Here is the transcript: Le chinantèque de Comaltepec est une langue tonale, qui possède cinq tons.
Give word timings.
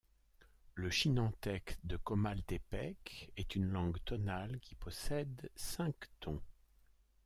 Le 0.73 0.89
chinantèque 0.89 1.77
de 1.83 1.95
Comaltepec 1.95 3.31
est 3.37 3.53
une 3.53 3.67
langue 3.67 4.03
tonale, 4.03 4.59
qui 4.59 4.73
possède 4.73 5.51
cinq 5.55 5.93
tons. 6.19 6.41